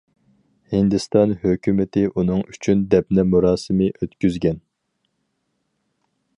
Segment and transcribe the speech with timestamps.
[0.75, 4.59] ھىندىستان ھۆكۈمىتى ئۇنىڭ ئۈچۈن دەپنە مۇراسىمى ئۆتكۈزگەن.